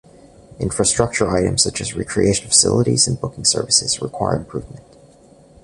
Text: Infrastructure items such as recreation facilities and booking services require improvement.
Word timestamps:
Infrastructure 0.59 1.29
items 1.29 1.61
such 1.61 1.79
as 1.79 1.93
recreation 1.95 2.47
facilities 2.47 3.07
and 3.07 3.21
booking 3.21 3.45
services 3.45 4.01
require 4.01 4.35
improvement. 4.35 4.83